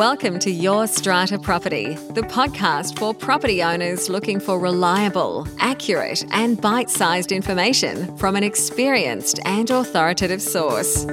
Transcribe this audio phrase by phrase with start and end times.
[0.00, 6.58] Welcome to Your Strata Property, the podcast for property owners looking for reliable, accurate, and
[6.58, 11.04] bite sized information from an experienced and authoritative source.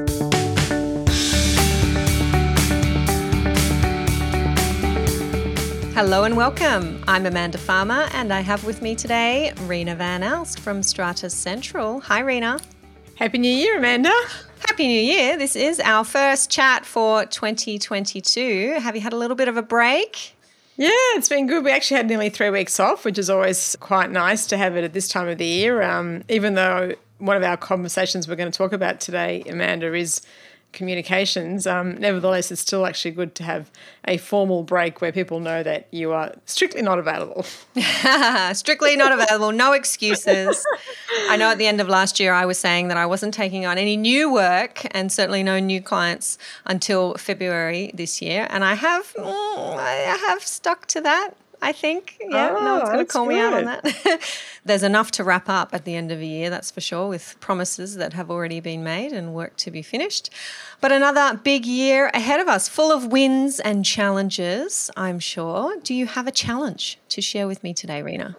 [5.93, 7.03] Hello and welcome.
[7.09, 11.99] I'm Amanda Farmer, and I have with me today Rena Van Alst from Strata Central.
[11.99, 12.57] Hi, Rena.
[13.15, 14.13] Happy New Year, Amanda.
[14.65, 15.37] Happy New Year.
[15.37, 18.77] This is our first chat for 2022.
[18.79, 20.35] Have you had a little bit of a break?
[20.77, 21.63] Yeah, it's been good.
[21.63, 24.83] We actually had nearly three weeks off, which is always quite nice to have it
[24.83, 25.81] at this time of the year.
[25.81, 30.21] Um, even though one of our conversations we're going to talk about today, Amanda, is
[30.73, 31.65] communications.
[31.65, 33.71] Um, nevertheless, it's still actually good to have
[34.05, 37.43] a formal break where people know that you are strictly not available.
[38.53, 40.65] strictly not available, no excuses.
[41.29, 43.65] I know at the end of last year, I was saying that I wasn't taking
[43.65, 48.75] on any new work and certainly no new clients until February this year, and I
[48.75, 51.31] have, mm, I have stuck to that.
[51.61, 52.17] I think.
[52.21, 53.33] Yeah, oh, no one's going to call good.
[53.33, 54.21] me out on that.
[54.65, 57.35] There's enough to wrap up at the end of a year, that's for sure, with
[57.39, 60.29] promises that have already been made and work to be finished.
[60.81, 65.77] But another big year ahead of us, full of wins and challenges, I'm sure.
[65.81, 68.37] Do you have a challenge to share with me today, Rena?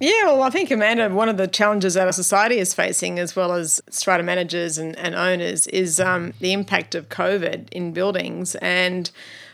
[0.00, 3.36] Yeah, well, I think, Amanda, one of the challenges that our society is facing, as
[3.36, 8.56] well as strata managers and, and owners, is um, the impact of COVID in buildings.
[8.56, 9.08] And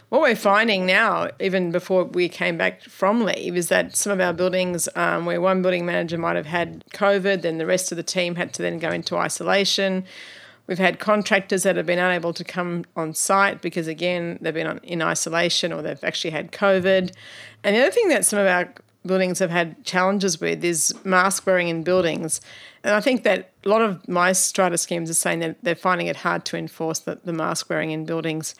[0.08, 4.20] what we're finding now, even before we came back from leave, is that some of
[4.20, 7.96] our buildings, um, where one building manager might have had COVID, then the rest of
[7.96, 10.04] the team had to then go into isolation.
[10.66, 14.78] We've had contractors that have been unable to come on site because, again, they've been
[14.84, 17.12] in isolation or they've actually had COVID.
[17.62, 18.72] And the other thing that some of our
[19.06, 22.40] buildings have had challenges with is mask wearing in buildings.
[22.84, 26.06] And I think that a lot of my strata schemes are saying that they're finding
[26.06, 28.54] it hard to enforce the, the mask wearing in buildings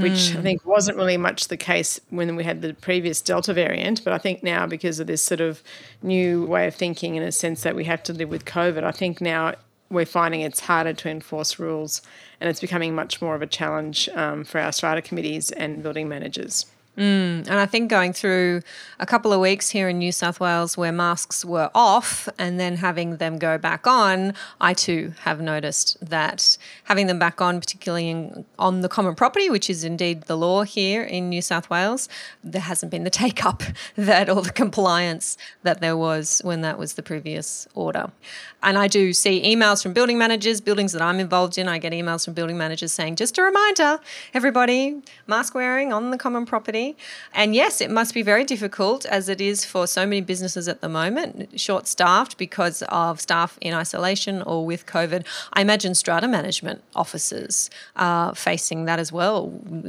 [0.00, 0.36] which mm.
[0.38, 4.02] I think wasn't really much the case when we had the previous Delta variant.
[4.02, 5.62] But I think now, because of this sort of
[6.02, 8.90] new way of thinking, in a sense that we have to live with COVID, I
[8.90, 9.54] think now
[9.90, 12.02] we're finding it's harder to enforce rules
[12.40, 16.08] and it's becoming much more of a challenge um, for our strata committees and building
[16.08, 16.66] managers.
[16.96, 18.62] Mm, and I think going through
[19.00, 22.76] a couple of weeks here in New South Wales where masks were off and then
[22.76, 28.10] having them go back on, I too have noticed that having them back on, particularly
[28.10, 32.08] in, on the common property, which is indeed the law here in New South Wales,
[32.44, 33.64] there hasn't been the take up
[33.96, 38.12] that or the compliance that there was when that was the previous order.
[38.62, 41.68] And I do see emails from building managers, buildings that I'm involved in.
[41.68, 43.98] I get emails from building managers saying, just a reminder,
[44.32, 46.83] everybody, mask wearing on the common property.
[47.32, 50.80] And yes, it must be very difficult as it is for so many businesses at
[50.80, 55.24] the moment, short staffed because of staff in isolation or with COVID.
[55.52, 59.38] I imagine strata management offices are uh, facing that as well,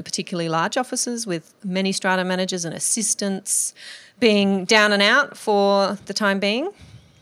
[0.09, 3.73] particularly large offices with many strata managers and assistants
[4.19, 6.71] being down and out for the time being.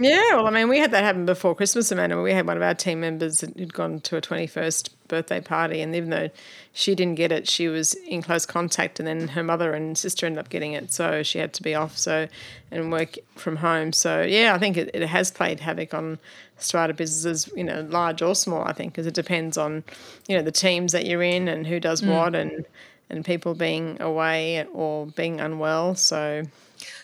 [0.03, 2.21] Yeah, well, I mean, we had that happen before Christmas, Amanda.
[2.21, 5.95] We had one of our team members who'd gone to a 21st birthday party, and
[5.95, 6.29] even though
[6.73, 10.25] she didn't get it, she was in close contact, and then her mother and sister
[10.25, 12.27] ended up getting it, so she had to be off so
[12.69, 13.93] and work from home.
[13.93, 16.19] So, yeah, I think it, it has played havoc on
[16.57, 19.85] strata businesses, you know, large or small, I think, because it depends on,
[20.27, 22.13] you know, the teams that you're in and who does mm.
[22.13, 22.65] what and,
[23.09, 25.95] and people being away or being unwell.
[25.95, 26.43] So,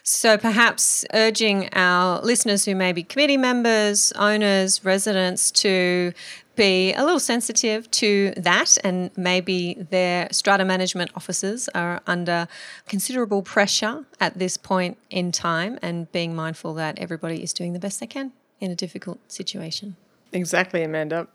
[0.03, 6.13] so perhaps urging our listeners who may be committee members, owners, residents to
[6.55, 12.49] be a little sensitive to that, and maybe their strata management officers are under
[12.85, 17.79] considerable pressure at this point in time, and being mindful that everybody is doing the
[17.79, 19.95] best they can in a difficult situation.
[20.33, 21.27] Exactly, Amanda.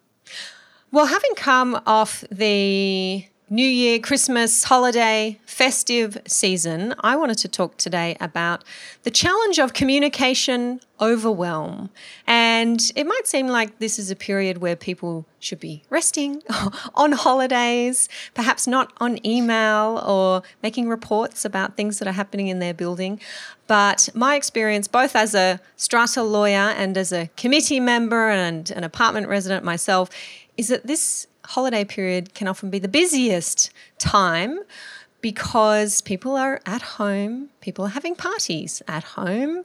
[0.92, 7.76] Well, having come off the New Year, Christmas, holiday, festive season, I wanted to talk
[7.76, 8.64] today about
[9.02, 11.90] the challenge of communication overwhelm.
[12.26, 16.40] And it might seem like this is a period where people should be resting
[16.94, 22.60] on holidays, perhaps not on email or making reports about things that are happening in
[22.60, 23.20] their building.
[23.66, 28.84] But my experience, both as a strata lawyer and as a committee member and an
[28.84, 30.08] apartment resident myself,
[30.56, 34.60] is that this holiday period can often be the busiest time
[35.20, 39.64] because people are at home, people are having parties at home,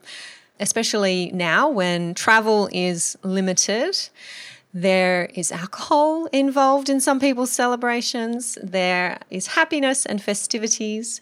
[0.60, 3.98] especially now when travel is limited.
[4.74, 8.58] There is alcohol involved in some people's celebrations.
[8.64, 11.22] There is happiness and festivities.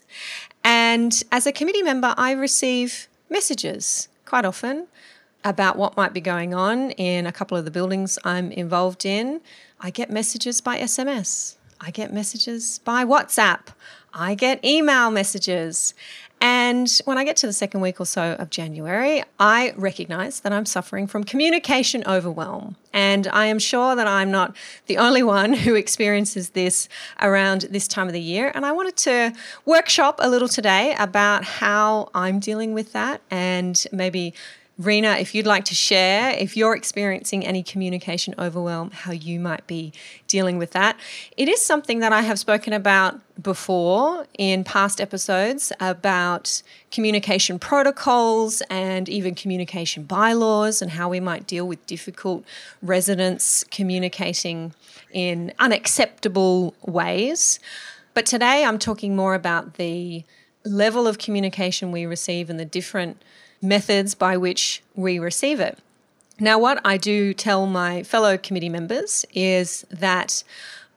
[0.63, 4.87] And as a committee member, I receive messages quite often
[5.49, 9.41] about what might be going on in a couple of the buildings I'm involved in
[9.79, 11.55] I get messages by SMS.
[11.79, 13.67] I get messages by WhatsApp.
[14.11, 15.93] I get email messages.
[16.39, 20.51] And when I get to the second week or so of January, I recognize that
[20.51, 22.75] I'm suffering from communication overwhelm.
[22.93, 24.55] And I am sure that I'm not
[24.85, 26.89] the only one who experiences this
[27.21, 28.51] around this time of the year.
[28.53, 29.33] And I wanted to
[29.65, 34.33] workshop a little today about how I'm dealing with that and maybe
[34.77, 39.65] Rena, if you'd like to share, if you're experiencing any communication overwhelm, how you might
[39.65, 39.91] be
[40.27, 40.99] dealing with that.
[41.35, 48.61] It is something that I have spoken about before in past episodes about communication protocols
[48.69, 52.43] and even communication bylaws and how we might deal with difficult
[52.83, 54.75] residents communicating
[55.11, 57.59] in unacceptable ways.
[58.13, 60.23] But today I'm talking more about the
[60.63, 63.23] level of communication we receive and the different
[63.61, 65.79] methods by which we receive it.
[66.39, 70.43] Now, what I do tell my fellow committee members is that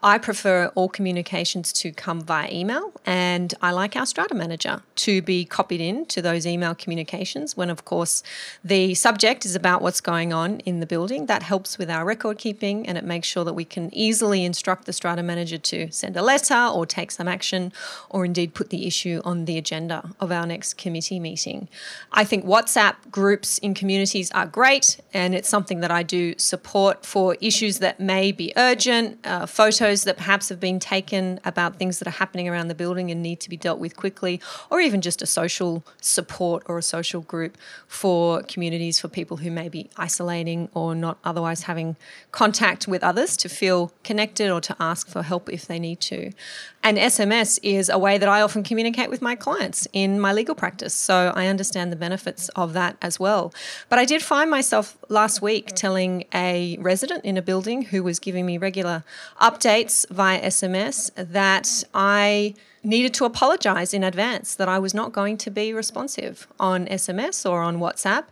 [0.02, 5.20] I prefer all communications to come via email, and I like our strata manager to
[5.20, 8.22] be copied in to those email communications when, of course,
[8.64, 11.26] the subject is about what's going on in the building.
[11.26, 14.86] That helps with our record keeping and it makes sure that we can easily instruct
[14.86, 17.72] the strata manager to send a letter or take some action
[18.08, 21.68] or indeed put the issue on the agenda of our next committee meeting.
[22.12, 27.04] I think WhatsApp groups in communities are great, and it's something that I do support
[27.04, 31.76] for issues that may be urgent, uh, photos photos that perhaps have been taken about
[31.76, 34.40] things that are happening around the building and need to be dealt with quickly,
[34.70, 37.58] or even just a social support or a social group
[37.88, 41.96] for communities for people who may be isolating or not otherwise having
[42.30, 46.30] contact with others to feel connected or to ask for help if they need to.
[46.82, 50.54] And SMS is a way that I often communicate with my clients in my legal
[50.54, 50.94] practice.
[50.94, 53.52] So I understand the benefits of that as well.
[53.88, 58.18] But I did find myself last week telling a resident in a building who was
[58.18, 59.04] giving me regular
[59.40, 59.79] updates
[60.10, 65.50] via SMS that I needed to apologize in advance that I was not going to
[65.50, 68.24] be responsive on SMS or on WhatsApp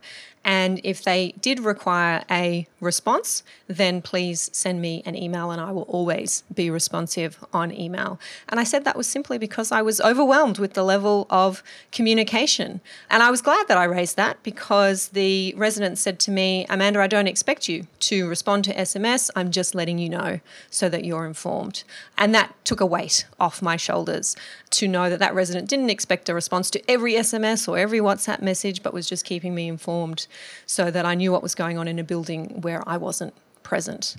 [0.43, 5.71] and if they did require a response, then please send me an email and I
[5.71, 8.19] will always be responsive on email.
[8.47, 12.79] And I said that was simply because I was overwhelmed with the level of communication.
[13.09, 17.01] And I was glad that I raised that because the resident said to me, Amanda,
[17.01, 19.29] I don't expect you to respond to SMS.
[19.35, 20.39] I'm just letting you know
[20.69, 21.83] so that you're informed.
[22.17, 24.37] And that took a weight off my shoulders
[24.71, 28.41] to know that that resident didn't expect a response to every SMS or every WhatsApp
[28.41, 30.27] message, but was just keeping me informed
[30.65, 33.33] so that I knew what was going on in a building where I wasn't
[33.63, 34.15] present.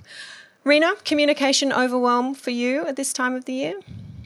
[0.63, 3.79] Rena, communication overwhelm for you at this time of the year?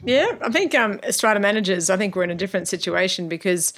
[0.04, 3.72] Yeah, I think um, strata managers, I think we're in a different situation because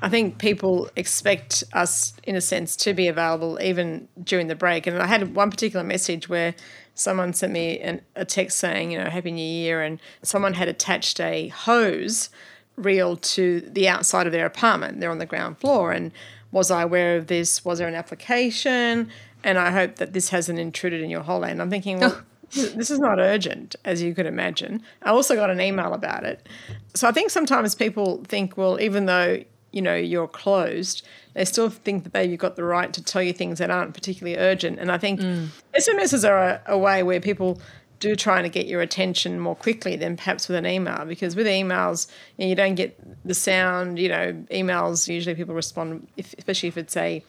[0.00, 4.86] I think people expect us, in a sense, to be available even during the break.
[4.86, 6.54] And I had one particular message where
[6.94, 10.68] someone sent me an, a text saying, you know, Happy New Year, and someone had
[10.68, 12.28] attached a hose
[12.76, 15.00] reel to the outside of their apartment.
[15.00, 15.92] They're on the ground floor.
[15.92, 16.12] And
[16.52, 17.64] was I aware of this?
[17.64, 19.10] Was there an application?
[19.42, 21.50] And I hope that this hasn't intruded in your holiday.
[21.50, 22.20] And I'm thinking, well,
[22.52, 24.82] this is not urgent, as you could imagine.
[25.02, 26.46] I also got an email about it.
[26.94, 31.70] So I think sometimes people think, well, even though you know you're closed, they still
[31.70, 34.78] think that they've got the right to tell you things that aren't particularly urgent.
[34.78, 35.48] And I think mm.
[35.76, 37.60] SMSs are a, a way where people
[38.02, 41.46] do trying to get your attention more quickly than perhaps with an email because with
[41.46, 46.34] emails you, know, you don't get the sound you know emails usually people respond if,
[46.36, 47.24] especially if it's a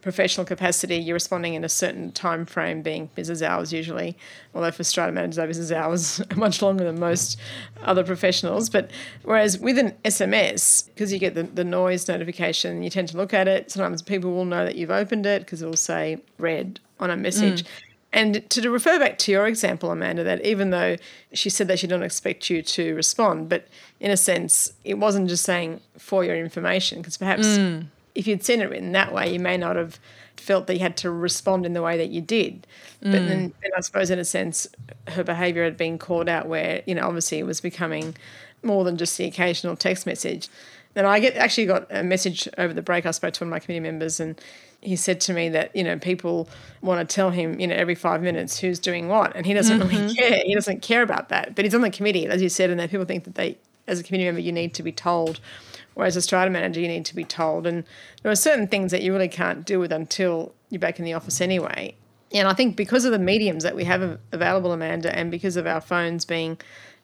[0.00, 4.16] professional capacity you're responding in a certain time frame being business hours usually
[4.54, 7.38] although for strata managers our business hours are much longer than most
[7.82, 8.70] other professionals.
[8.70, 8.90] But
[9.24, 13.34] whereas with an sms because you get the, the noise notification you tend to look
[13.34, 13.70] at it.
[13.70, 17.16] Sometimes people will know that you've opened it because it will say read on a
[17.16, 17.64] message.
[17.64, 17.68] Mm.
[18.14, 20.96] And to refer back to your example, Amanda, that even though
[21.32, 23.66] she said that she didn't expect you to respond, but
[23.98, 27.86] in a sense, it wasn't just saying for your information, because perhaps mm.
[28.14, 29.98] if you'd seen it written that way, you may not have
[30.36, 32.68] felt that you had to respond in the way that you did.
[33.02, 33.10] Mm.
[33.10, 34.68] But then, then I suppose, in a sense,
[35.08, 38.14] her behaviour had been called out where, you know, obviously it was becoming
[38.62, 40.48] more than just the occasional text message.
[40.94, 43.04] Then I get actually got a message over the break.
[43.04, 44.40] I spoke to one of my committee members, and
[44.80, 46.48] he said to me that you know people
[46.82, 49.80] want to tell him you know every five minutes who's doing what, and he doesn't
[49.80, 49.96] mm-hmm.
[49.96, 50.42] really care.
[50.44, 51.54] He doesn't care about that.
[51.54, 53.98] But he's on the committee, as you said, and that people think that they, as
[53.98, 55.40] a committee member, you need to be told.
[55.94, 57.68] Whereas a strata manager, you need to be told.
[57.68, 57.84] And
[58.22, 61.12] there are certain things that you really can't deal with until you're back in the
[61.12, 61.94] office anyway.
[62.32, 65.68] And I think because of the mediums that we have available, Amanda, and because of
[65.68, 66.58] our phones being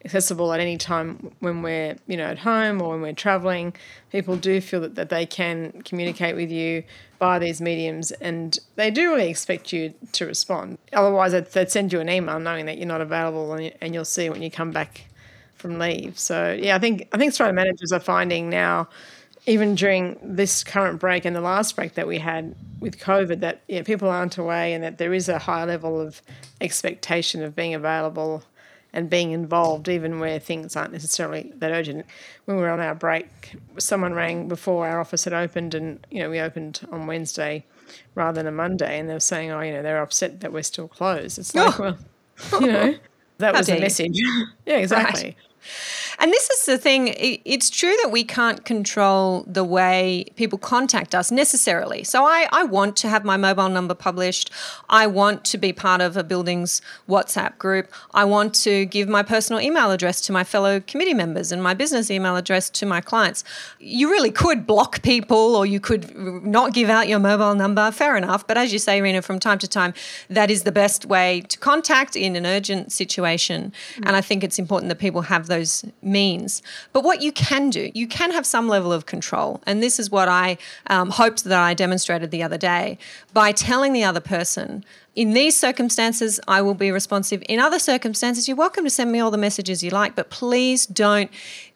[0.05, 3.75] accessible at any time when we're you know at home or when we're traveling.
[4.11, 6.83] People do feel that, that they can communicate with you
[7.19, 10.79] via these mediums, and they do really expect you to respond.
[10.93, 14.31] Otherwise, they'd, send you an email knowing that you're not available, and, and you'll see
[14.31, 15.07] when you come back
[15.55, 16.19] from leave.
[16.19, 18.89] So yeah, I think I think strata managers are finding now
[19.47, 23.63] even during this current break and the last break that we had with COVID, that
[23.69, 26.21] yeah, people aren't away and that there is a high level of
[26.61, 28.43] expectation of being available
[28.93, 32.07] and being involved, even where things aren't necessarily that urgent.
[32.45, 33.29] When we were on our break,
[33.79, 37.65] someone rang before our office had opened, and you know we opened on Wednesday
[38.15, 40.63] rather than a Monday, and they were saying, "Oh, you know, they're upset that we're
[40.63, 41.97] still closed." It's like, oh.
[42.53, 42.95] well, you know,
[43.39, 44.19] that was a message.
[44.67, 45.25] yeah, exactly.
[45.25, 45.37] Right.
[46.21, 51.15] And this is the thing it's true that we can't control the way people contact
[51.15, 52.05] us necessarily.
[52.05, 54.51] So I, I want to have my mobile number published.
[54.91, 57.91] I want to be part of a building's WhatsApp group.
[58.13, 61.73] I want to give my personal email address to my fellow committee members and my
[61.73, 63.43] business email address to my clients.
[63.79, 68.15] You really could block people or you could not give out your mobile number, fair
[68.17, 68.47] enough.
[68.47, 69.95] But as you say, Rena, from time to time,
[70.29, 73.73] that is the best way to contact in an urgent situation.
[73.95, 74.09] Mm.
[74.09, 76.63] And I think it's important that people have those means.
[76.93, 79.63] But what you can do, you can have some level of control.
[79.67, 82.99] And this is what I um, hoped that I demonstrated the other day
[83.33, 84.85] by telling the other person,
[85.17, 87.43] in these circumstances, I will be responsive.
[87.49, 90.87] In other circumstances, you're welcome to send me all the messages you like, but please
[90.87, 91.31] don't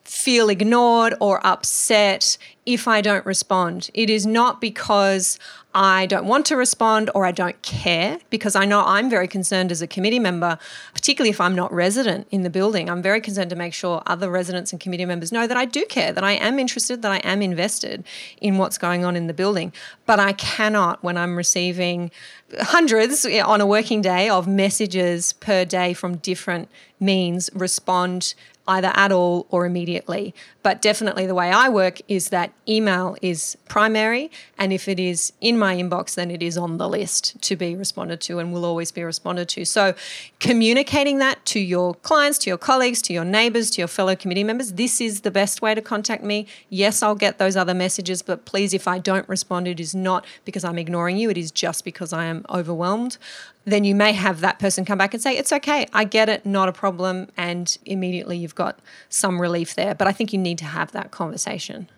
[0.04, 2.36] feel ignored or upset
[2.66, 3.90] if I don't respond.
[3.94, 5.38] It is not because
[5.74, 9.72] I don't want to respond or I don't care because I know I'm very concerned
[9.72, 10.56] as a committee member,
[10.94, 12.88] particularly if I'm not resident in the building.
[12.88, 15.84] I'm very concerned to make sure other residents and committee members know that I do
[15.86, 18.04] care, that I am interested, that I am invested
[18.40, 19.72] in what's going on in the building.
[20.06, 22.12] But I cannot, when I'm receiving
[22.60, 26.68] hundreds on a working day of messages per day from different
[27.00, 28.34] means, respond
[28.66, 30.34] either at all or immediately.
[30.62, 34.30] But definitely the way I work is that email is primary.
[34.58, 37.76] And if it is in my inbox, then it is on the list to be
[37.76, 39.64] responded to and will always be responded to.
[39.66, 39.94] So
[40.40, 44.44] communicating that to your clients, to your colleagues, to your neighbors, to your fellow committee
[44.44, 46.46] members, this is the best way to contact me.
[46.70, 50.24] Yes, I'll get those other messages, but please, if I don't respond, it is not
[50.46, 51.28] because I'm ignoring you.
[51.28, 53.18] It is just because I am overwhelmed
[53.64, 56.44] then you may have that person come back and say, It's okay, I get it,
[56.44, 57.28] not a problem.
[57.36, 58.78] And immediately you've got
[59.08, 59.94] some relief there.
[59.94, 61.88] But I think you need to have that conversation.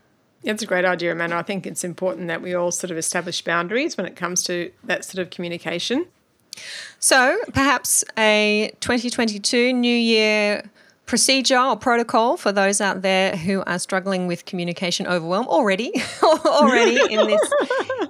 [0.43, 1.37] It's a great idea, Amanda.
[1.37, 4.71] I think it's important that we all sort of establish boundaries when it comes to
[4.85, 6.07] that sort of communication.
[7.01, 10.71] So perhaps a 2022 New Year
[11.07, 16.99] procedure or protocol for those out there who are struggling with communication overwhelm already already
[17.15, 17.53] in this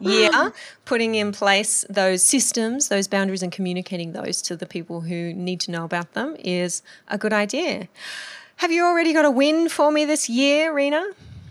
[0.01, 0.53] year
[0.87, 5.61] putting in place those systems those boundaries and communicating those to the people who need
[5.61, 7.87] to know about them is a good idea
[8.57, 11.07] have you already got a win for me this year rena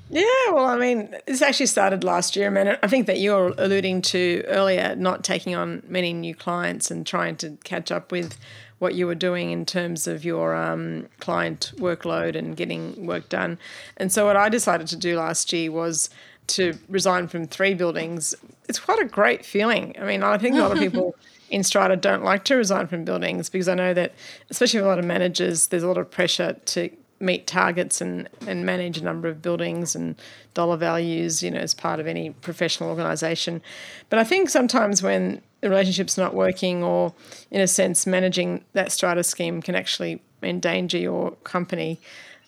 [0.08, 2.46] yeah, well, I mean, this actually started last year.
[2.46, 6.36] I mean, I think that you were alluding to earlier, not taking on many new
[6.36, 8.38] clients and trying to catch up with
[8.86, 13.58] what you were doing in terms of your um, client workload and getting work done.
[13.98, 16.12] And so, what I decided to do last year was
[16.48, 18.36] to resign from three buildings.
[18.70, 19.96] It's quite a great feeling.
[20.00, 21.16] I mean, I think a lot of people
[21.50, 24.14] in Strata don't like to resign from buildings because I know that,
[24.52, 26.90] especially with a lot of managers, there's a lot of pressure to
[27.26, 30.16] meet targets and, and manage a number of buildings and
[30.54, 33.62] dollar values, you know, as part of any professional organisation.
[34.10, 37.14] But I think sometimes when the relationship's not working, or
[37.52, 42.00] in a sense, managing that strata scheme can actually endanger your company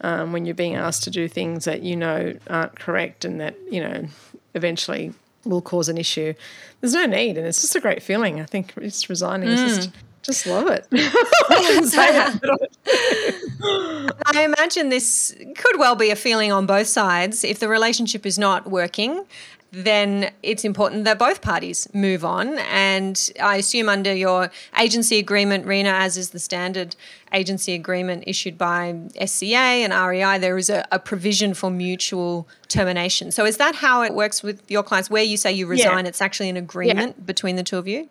[0.01, 3.55] um, when you're being asked to do things that you know aren't correct and that
[3.71, 4.05] you know
[4.53, 5.13] eventually
[5.45, 6.33] will cause an issue.
[6.81, 8.39] There's no need, and it's just a great feeling.
[8.39, 9.53] I think just resigning mm.
[9.53, 9.89] is just
[10.27, 10.87] just love it.
[14.25, 17.43] I imagine this could well be a feeling on both sides.
[17.43, 19.25] If the relationship is not working
[19.71, 22.57] then it's important that both parties move on.
[22.59, 26.95] And I assume under your agency agreement, Rena, as is the standard
[27.33, 33.31] agency agreement issued by SCA and REI, there is a, a provision for mutual termination.
[33.31, 36.05] So is that how it works with your clients, where you say you resign?
[36.05, 36.09] Yeah.
[36.09, 37.23] It's actually an agreement yeah.
[37.25, 38.09] between the two of you?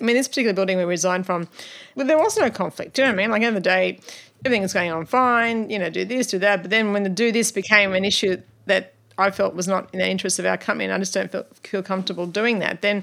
[0.00, 1.48] I mean, this particular building we resigned from,
[1.94, 2.94] well, there was no conflict.
[2.94, 3.30] Do you know what I mean?
[3.30, 4.00] Like, at the end of the day,
[4.44, 6.62] everything was going on fine, you know, do this, do that.
[6.62, 9.98] But then when the do this became an issue that I felt was not in
[9.98, 12.82] the interest of our company, and I just don't feel, feel comfortable doing that.
[12.82, 12.98] Then,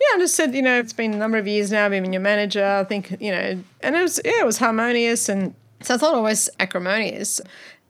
[0.00, 1.84] yeah, I just said, you know, it's been a number of years now.
[1.84, 2.64] I've been your manager.
[2.64, 6.14] I think, you know, and it was yeah, it was harmonious, and so it's not
[6.14, 7.40] always acrimonious.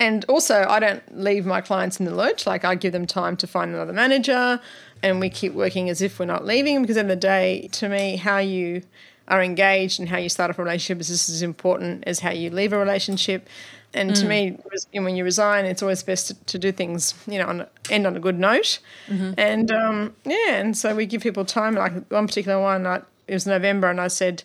[0.00, 2.46] And also, I don't leave my clients in the lurch.
[2.46, 4.60] Like I give them time to find another manager,
[5.02, 6.82] and we keep working as if we're not leaving.
[6.82, 8.82] Because at the, the day, to me, how you
[9.28, 12.50] are engaged and how you start a relationship is just as important as how you
[12.50, 13.48] leave a relationship.
[13.94, 14.20] And mm.
[14.20, 14.58] to me,
[14.92, 18.16] when you resign, it's always best to, to do things, you know, on, end on
[18.16, 18.80] a good note.
[19.08, 19.34] Mm-hmm.
[19.36, 21.74] And um, yeah, and so we give people time.
[21.74, 24.42] Like one particular one, I, it was November, and I said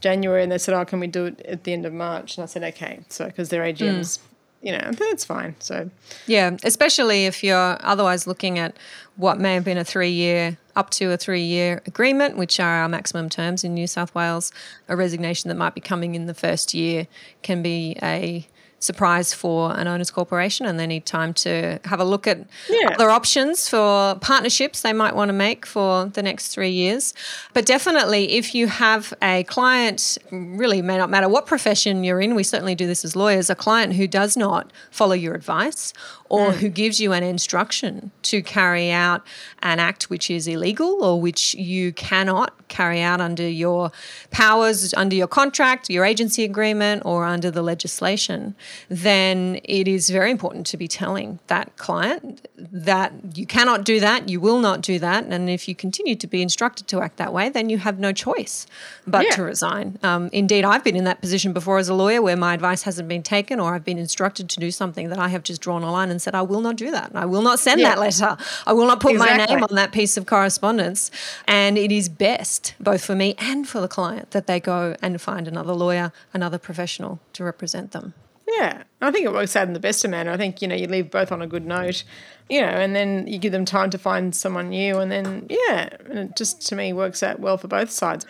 [0.00, 2.42] January, and they said, "Oh, can we do it at the end of March?" And
[2.44, 4.18] I said, "Okay." So because their AGMs.
[4.18, 4.28] Mm
[4.60, 5.54] you know, that's fine.
[5.60, 5.90] So,
[6.26, 8.76] yeah, especially if you're otherwise looking at
[9.16, 12.82] what may have been a three year, up to a three year agreement, which are
[12.82, 14.52] our maximum terms in New South Wales,
[14.88, 17.06] a resignation that might be coming in the first year
[17.42, 18.46] can be a
[18.80, 22.90] surprise for an owners corporation and they need time to have a look at yeah.
[22.94, 27.12] other options for partnerships they might want to make for the next three years.
[27.54, 32.34] But definitely, if you have a client, really may not matter what profession you're in,
[32.34, 35.92] we certainly do this as lawyers, a client who does not follow your advice
[36.28, 36.54] or mm.
[36.54, 39.26] who gives you an instruction to carry out
[39.62, 43.90] an act which is illegal or which you cannot carry out under your
[44.30, 48.54] powers, under your contract, your agency agreement, or under the legislation,
[48.88, 54.28] then it is very important to be telling that client that you cannot do that,
[54.28, 55.24] you will not do that.
[55.24, 58.12] And if you continue to be instructed to act that way, then you have no
[58.12, 58.66] choice
[59.06, 59.30] but yeah.
[59.32, 59.98] to resign.
[60.02, 63.08] Um, indeed, I've been in that position before as a lawyer where my advice hasn't
[63.08, 65.90] been taken or I've been instructed to do something that I have just drawn a
[65.90, 67.12] line and said, I will not do that.
[67.14, 67.90] I will not send yeah.
[67.90, 68.36] that letter.
[68.66, 69.38] I will not put exactly.
[69.38, 71.10] my name on that piece of correspondence.
[71.46, 75.20] And it is best, both for me and for the client, that they go and
[75.20, 78.14] find another lawyer, another professional to represent them.
[78.50, 80.30] Yeah, I think it works out in the best of manner.
[80.30, 82.02] I think you know you leave both on a good note,
[82.48, 85.90] you know, and then you give them time to find someone new, and then yeah,
[86.06, 88.24] and it just to me works out well for both sides.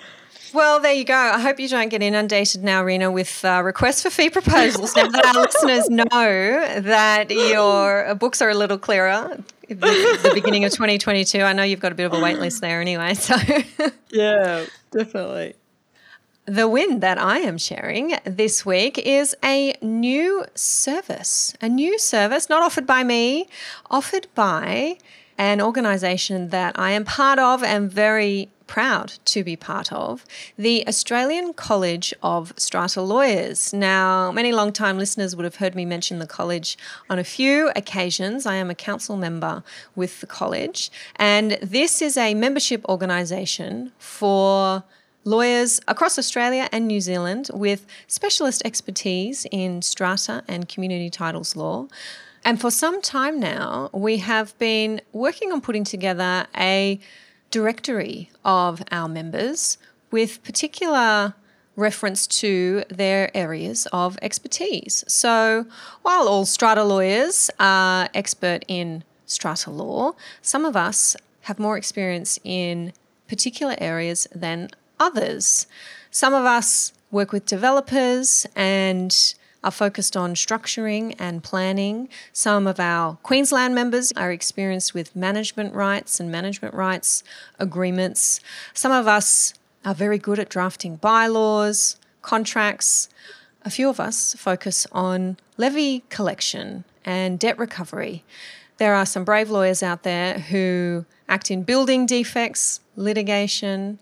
[0.52, 1.14] Well, there you go.
[1.14, 4.95] I hope you don't get inundated now, Rena, with uh, requests for fee proposals.
[4.97, 9.38] now that our listeners know that your books are a little clearer,
[9.69, 11.40] the, the beginning of 2022.
[11.40, 13.14] I know you've got a bit of a wait list there anyway.
[13.14, 13.37] So
[14.11, 15.55] yeah, definitely.
[16.47, 21.55] The win that I am sharing this week is a new service.
[21.61, 23.49] A new service, not offered by me,
[23.90, 24.97] offered by
[25.37, 30.25] an organization that I am part of and very proud to be part of,
[30.57, 33.73] the Australian College of Strata Lawyers.
[33.73, 36.79] Now, many long-time listeners would have heard me mention the college
[37.11, 38.47] on a few occasions.
[38.47, 39.65] I am a council member
[39.97, 44.85] with the college, and this is a membership organisation for
[45.25, 51.88] lawyers across Australia and New Zealand with specialist expertise in strata and community titles law.
[52.45, 57.01] And for some time now, we have been working on putting together a
[57.51, 59.79] directory of our members
[60.11, 61.35] with particular
[61.77, 65.05] reference to their areas of expertise.
[65.07, 65.67] So,
[66.03, 72.39] while all strata lawyers are expert in strata law, some of us have more experience
[72.43, 72.93] in
[73.29, 75.67] particular areas than others.
[76.11, 82.09] Some of us work with developers and are focused on structuring and planning.
[82.33, 87.23] Some of our Queensland members are experienced with management rights and management rights
[87.59, 88.40] agreements.
[88.73, 93.09] Some of us are very good at drafting bylaws, contracts.
[93.64, 98.25] A few of us focus on levy collection and debt recovery.
[98.79, 103.99] There are some brave lawyers out there who act in building defects, litigation,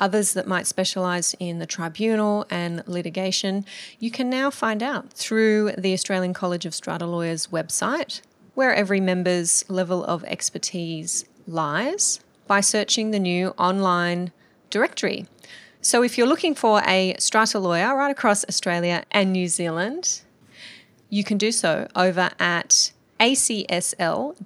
[0.00, 3.64] others that might specialise in the tribunal and litigation,
[3.98, 8.22] you can now find out through the Australian College of Strata Lawyers website
[8.54, 14.32] where every member's level of expertise lies by searching the new online
[14.70, 15.26] directory.
[15.80, 20.20] So if you're looking for a strata lawyer right across Australia and New Zealand,
[21.08, 24.36] you can do so over at acsl.net.au.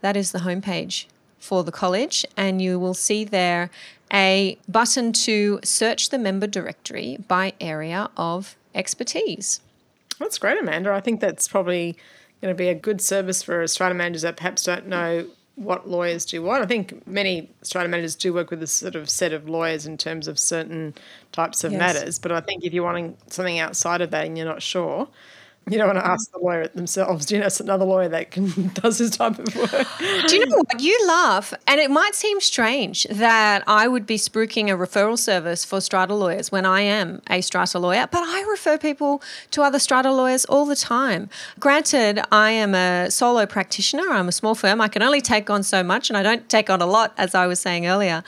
[0.00, 1.06] That is the homepage
[1.44, 3.70] for the college, and you will see there
[4.12, 9.60] a button to search the member directory by area of expertise.
[10.18, 10.92] That's great, Amanda.
[10.92, 11.96] I think that's probably
[12.40, 15.26] going to be a good service for strata managers that perhaps don't know
[15.56, 16.62] what lawyers do what.
[16.62, 19.98] I think many strata managers do work with a sort of set of lawyers in
[19.98, 20.94] terms of certain
[21.32, 21.78] types of yes.
[21.78, 25.08] matters, but I think if you're wanting something outside of that and you're not sure,
[25.70, 27.24] you don't want to ask the lawyer themselves.
[27.24, 29.86] Do you know it's another lawyer that can, does this type of work?
[30.28, 30.80] Do you know what?
[30.80, 35.64] You laugh, and it might seem strange that I would be spruiking a referral service
[35.64, 39.22] for strata lawyers when I am a strata lawyer, but I refer people
[39.52, 41.30] to other strata lawyers all the time.
[41.58, 45.62] Granted, I am a solo practitioner, I'm a small firm, I can only take on
[45.62, 48.22] so much, and I don't take on a lot, as I was saying earlier,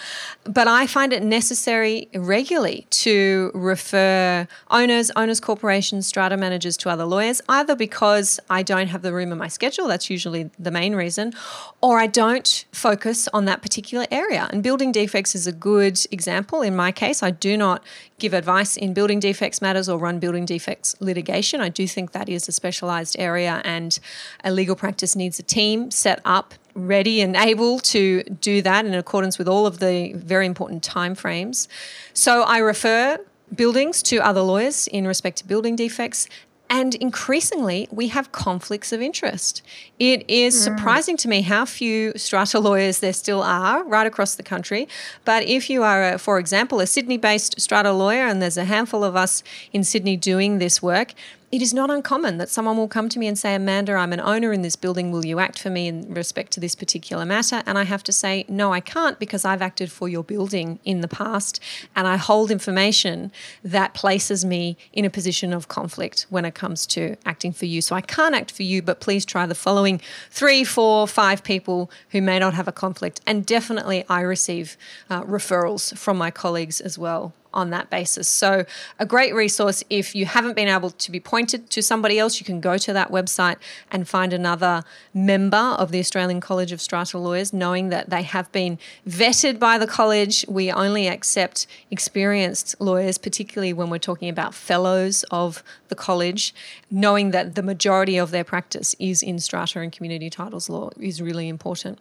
[0.44, 7.04] but I find it necessary regularly to refer owners, owners corporations, strata managers to other
[7.04, 10.94] lawyers either because I don't have the room in my schedule, that's usually the main
[10.94, 11.32] reason,
[11.80, 14.48] or I don't focus on that particular area.
[14.50, 16.62] And building defects is a good example.
[16.62, 17.82] In my case, I do not
[18.18, 21.60] give advice in building defects matters or run building defects litigation.
[21.60, 23.98] I do think that is a specialized area, and
[24.44, 28.94] a legal practice needs a team set up ready and able to do that in
[28.94, 31.68] accordance with all of the very important timeframes.
[32.12, 33.18] So I refer
[33.54, 36.28] buildings to other lawyers in respect to building defects.
[36.68, 39.62] And increasingly, we have conflicts of interest.
[39.98, 40.64] It is mm.
[40.64, 44.88] surprising to me how few strata lawyers there still are right across the country.
[45.24, 48.64] But if you are, a, for example, a Sydney based strata lawyer, and there's a
[48.64, 51.14] handful of us in Sydney doing this work,
[51.52, 54.20] it is not uncommon that someone will come to me and say, Amanda, I'm an
[54.20, 55.12] owner in this building.
[55.12, 57.62] Will you act for me in respect to this particular matter?
[57.66, 61.02] And I have to say, no, I can't because I've acted for your building in
[61.02, 61.60] the past
[61.94, 63.30] and I hold information
[63.62, 67.80] that places me in a position of conflict when it comes to acting for you.
[67.80, 71.90] So I can't act for you, but please try the following three, four, five people
[72.10, 73.20] who may not have a conflict.
[73.24, 74.76] And definitely I receive
[75.08, 78.28] uh, referrals from my colleagues as well on that basis.
[78.28, 78.64] So,
[78.98, 82.46] a great resource if you haven't been able to be pointed to somebody else, you
[82.46, 83.56] can go to that website
[83.90, 88.50] and find another member of the Australian College of Strata Lawyers, knowing that they have
[88.52, 88.78] been
[89.08, 90.44] vetted by the college.
[90.48, 96.54] We only accept experienced lawyers, particularly when we're talking about fellows of the college,
[96.90, 101.22] knowing that the majority of their practice is in strata and community titles law is
[101.22, 101.98] really important.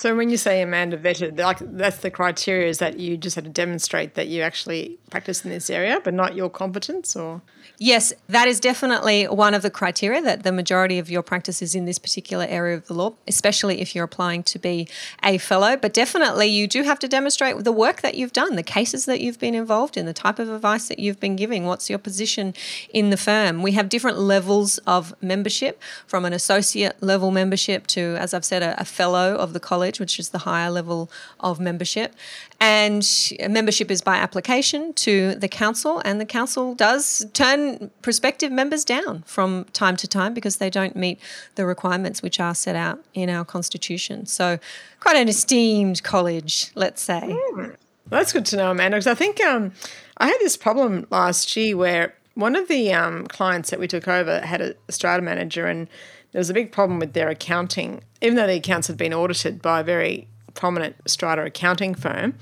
[0.00, 3.44] So when you say Amanda vetted, like that's the criteria is that you just had
[3.44, 7.42] to demonstrate that you actually practice in this area, but not your competence, or
[7.82, 11.74] Yes, that is definitely one of the criteria that the majority of your practice is
[11.74, 14.86] in this particular area of the law, especially if you're applying to be
[15.24, 15.78] a fellow.
[15.78, 19.22] But definitely, you do have to demonstrate the work that you've done, the cases that
[19.22, 22.52] you've been involved in, the type of advice that you've been giving, what's your position
[22.92, 23.62] in the firm.
[23.62, 28.62] We have different levels of membership from an associate level membership to, as I've said,
[28.62, 32.14] a, a fellow of the college, which is the higher level of membership.
[32.62, 33.08] And
[33.48, 39.22] membership is by application to the council, and the council does turn prospective members down
[39.22, 41.18] from time to time because they don't meet
[41.54, 44.26] the requirements which are set out in our constitution.
[44.26, 44.58] So,
[45.00, 47.22] quite an esteemed college, let's say.
[47.24, 47.76] Mm.
[48.10, 49.72] That's good to know, Amanda, because I think um,
[50.18, 54.06] I had this problem last year where one of the um, clients that we took
[54.06, 55.88] over had a strata manager, and
[56.32, 59.62] there was a big problem with their accounting, even though the accounts had been audited
[59.62, 62.34] by a very prominent strata accounting firm,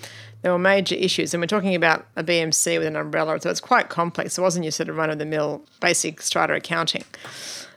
[0.42, 1.34] there were major issues.
[1.34, 4.38] And we're talking about a BMC with an umbrella, so it's quite complex.
[4.38, 7.04] It wasn't your sort of run of the mill basic strata accounting.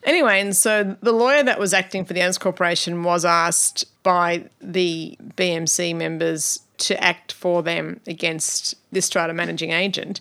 [0.03, 4.49] Anyway, and so the lawyer that was acting for the Owners Corporation was asked by
[4.59, 10.19] the BMC members to act for them against this strata managing agent.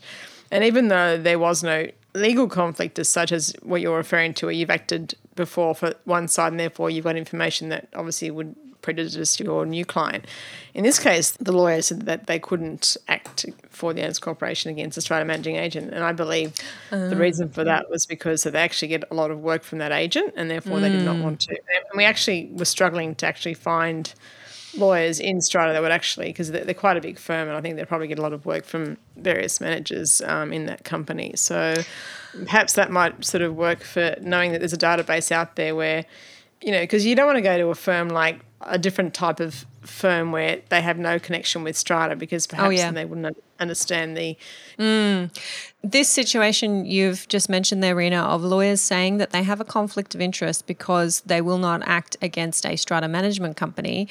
[0.50, 4.46] And even though there was no legal conflict as such as what you're referring to,
[4.46, 8.54] where you've acted before for one side and therefore you've got information that obviously would
[8.82, 10.26] prejudice to your new client.
[10.74, 14.94] In this case, the lawyer said that they couldn't act for the Owners Corporation against
[14.94, 15.92] the strata managing agent.
[15.92, 16.54] And I believe
[16.90, 19.92] the reason for that was because they actually get a lot of work from that
[19.92, 20.82] agent and therefore mm.
[20.82, 21.22] they did not mm.
[21.22, 21.50] want to.
[21.50, 24.12] And we actually were struggling to actually find
[24.76, 27.60] lawyers in strata that would actually, because they're, they're, quite a big firm and I
[27.60, 31.32] think they probably get a lot of work from various managers um, in that company.
[31.34, 31.74] So
[32.32, 36.04] perhaps that might sort of work for knowing that there's a database out there where,
[36.62, 39.40] you know, because you don't want to go to a firm like a different type
[39.40, 42.90] of firm where they have no connection with strata because perhaps oh, yeah.
[42.90, 44.36] they wouldn't understand the.
[44.78, 45.30] Mm.
[45.82, 50.14] This situation you've just mentioned there, Rena, of lawyers saying that they have a conflict
[50.14, 54.08] of interest because they will not act against a strata management company.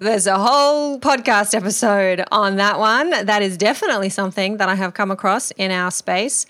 [0.00, 3.10] There's a whole podcast episode on that one.
[3.10, 6.44] That is definitely something that I have come across in our space.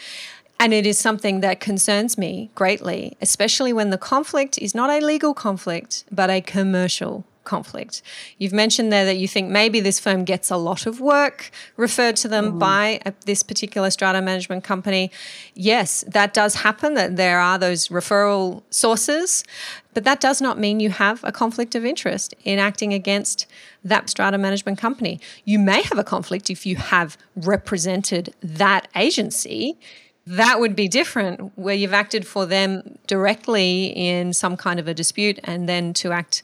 [0.59, 5.05] And it is something that concerns me greatly, especially when the conflict is not a
[5.05, 8.03] legal conflict, but a commercial conflict.
[8.39, 12.17] You've mentioned there that you think maybe this firm gets a lot of work referred
[12.17, 12.59] to them mm.
[12.59, 15.11] by a, this particular strata management company.
[15.55, 19.45] Yes, that does happen, that there are those referral sources,
[19.95, 23.47] but that does not mean you have a conflict of interest in acting against
[23.85, 25.21] that strata management company.
[25.45, 29.77] You may have a conflict if you have represented that agency
[30.27, 34.95] that would be different where you've acted for them directly in some kind of a
[34.95, 36.43] dispute and then to act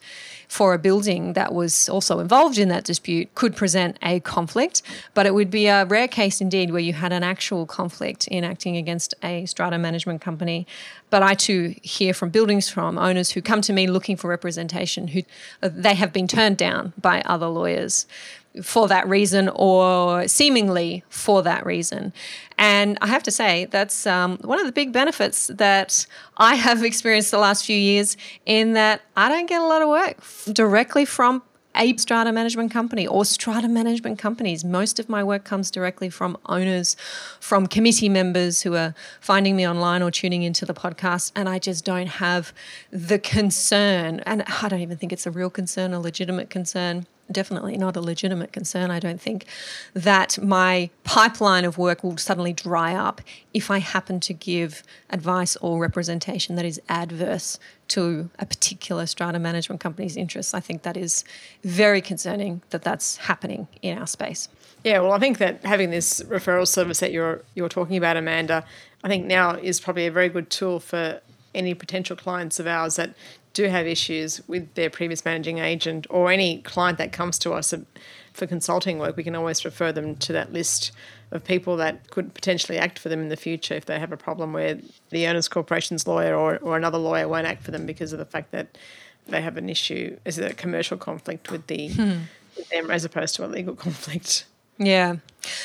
[0.48, 4.82] for a building that was also involved in that dispute could present a conflict,
[5.12, 8.44] but it would be a rare case indeed where you had an actual conflict in
[8.44, 10.66] acting against a strata management company.
[11.10, 15.08] But I too hear from buildings from owners who come to me looking for representation
[15.08, 15.22] who
[15.62, 18.06] uh, they have been turned down by other lawyers
[18.62, 22.12] for that reason or seemingly for that reason.
[22.58, 26.82] And I have to say, that's um, one of the big benefits that I have
[26.90, 28.16] experienced the last few years
[28.46, 30.16] in that I don't get a lot of work
[30.54, 31.42] directly from
[31.78, 34.64] a strata management company or strata management companies.
[34.64, 36.96] Most of my work comes directly from owners,
[37.40, 41.30] from committee members who are finding me online or tuning into the podcast.
[41.36, 42.52] And I just don't have
[42.90, 47.76] the concern, and I don't even think it's a real concern, a legitimate concern definitely
[47.76, 48.90] not a legitimate concern.
[48.90, 49.44] I don't think
[49.94, 53.20] that my pipeline of work will suddenly dry up
[53.52, 59.38] if I happen to give advice or representation that is adverse to a particular strata
[59.38, 60.54] management company's interests.
[60.54, 61.24] I think that is
[61.64, 64.48] very concerning that that's happening in our space.
[64.84, 68.64] Yeah, well, I think that having this referral service that you're you're talking about, Amanda,
[69.02, 71.20] I think now is probably a very good tool for
[71.54, 73.14] any potential clients of ours that
[73.58, 77.74] do have issues with their previous managing agent or any client that comes to us
[78.32, 80.92] for consulting work, we can always refer them to that list
[81.32, 84.16] of people that could potentially act for them in the future if they have a
[84.16, 84.78] problem where
[85.10, 88.24] the owners corporation's lawyer or, or another lawyer won't act for them because of the
[88.24, 88.78] fact that
[89.26, 92.18] they have an issue is a commercial conflict with the hmm.
[92.56, 94.44] with them as opposed to a legal conflict.
[94.78, 95.16] Yeah.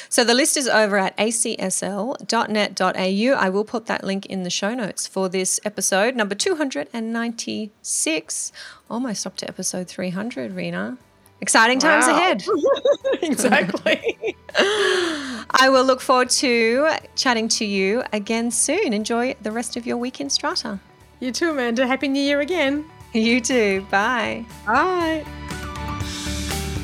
[0.10, 3.40] So the list is over at acsl.net.au.
[3.40, 8.52] I will put that link in the show notes for this episode, number 296.
[8.90, 10.98] Almost up to episode 300, Rena.
[11.42, 12.16] Exciting times wow.
[12.16, 12.44] ahead.
[13.22, 14.36] exactly.
[14.56, 18.94] I will look forward to chatting to you again soon.
[18.94, 20.80] Enjoy the rest of your week in Strata.
[21.20, 21.86] You too, Amanda.
[21.86, 22.86] Happy New Year again.
[23.14, 23.86] You too.
[23.92, 24.46] Bye.
[24.66, 25.26] Bye.